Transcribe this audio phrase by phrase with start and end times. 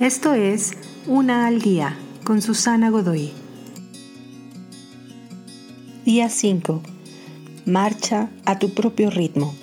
[0.00, 0.72] Esto es
[1.06, 3.32] Una al Día con Susana Godoy.
[6.04, 6.82] Día 5.
[7.64, 9.54] Marcha a tu propio ritmo.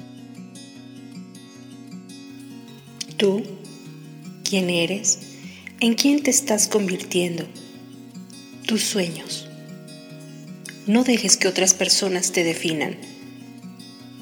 [3.15, 3.43] Tú,
[4.43, 5.19] quién eres,
[5.79, 7.45] en quién te estás convirtiendo,
[8.65, 9.47] tus sueños.
[10.87, 12.97] No dejes que otras personas te definan.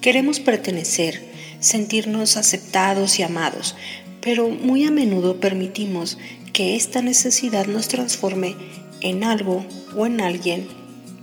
[0.01, 1.23] Queremos pertenecer,
[1.61, 3.78] sentirnos aceptados y amados,
[4.21, 6.18] pero muy a menudo permitimos
[6.54, 8.56] que esta necesidad nos transforme
[9.02, 10.68] en algo o en alguien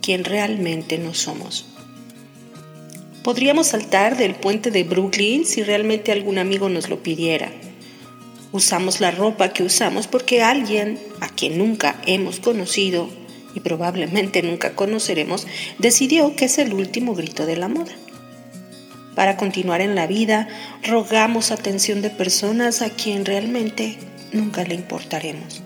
[0.02, 1.66] quien realmente no somos.
[3.22, 7.52] Podríamos saltar del puente de Brooklyn si realmente algún amigo nos lo pidiera.
[8.52, 13.10] Usamos la ropa que usamos porque alguien a quien nunca hemos conocido
[13.54, 15.46] y probablemente nunca conoceremos
[15.78, 17.92] decidió que es el último grito de la moda.
[19.18, 20.46] Para continuar en la vida,
[20.84, 23.98] rogamos atención de personas a quien realmente
[24.32, 25.60] nunca le importaremos.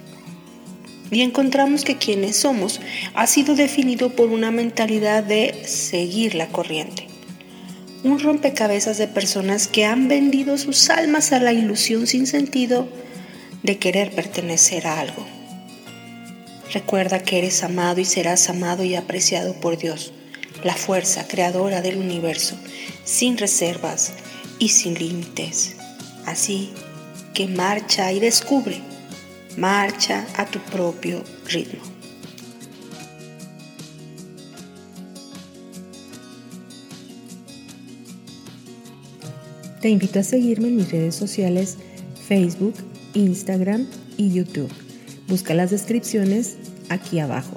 [1.11, 2.81] Y encontramos que quienes somos
[3.13, 7.09] ha sido definido por una mentalidad de seguir la corriente.
[8.03, 12.89] Un rompecabezas de personas que han vendido sus almas a la ilusión sin sentido
[13.63, 15.27] de querer pertenecer a algo.
[16.73, 20.15] Recuerda que eres amado y serás amado y apreciado por Dios
[20.65, 22.57] la fuerza creadora del universo,
[23.05, 24.13] sin reservas
[24.59, 25.77] y sin límites.
[26.27, 26.73] Así
[27.35, 28.81] que marcha y descubre,
[29.57, 31.81] marcha a tu propio ritmo.
[39.81, 41.77] Te invito a seguirme en mis redes sociales
[42.29, 42.75] Facebook,
[43.15, 44.71] Instagram y YouTube.
[45.27, 46.57] Busca las descripciones
[46.89, 47.57] aquí abajo.